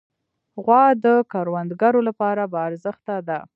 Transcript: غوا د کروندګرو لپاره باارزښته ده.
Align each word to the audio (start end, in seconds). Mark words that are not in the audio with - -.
غوا 0.63 0.83
د 1.05 1.07
کروندګرو 1.31 1.99
لپاره 2.09 2.43
باارزښته 2.53 3.15
ده. 3.27 3.39